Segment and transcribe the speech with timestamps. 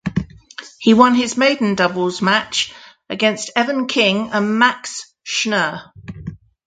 [0.79, 2.73] He won his maiden doubles match
[3.07, 5.91] against Evan King and Max Schnur.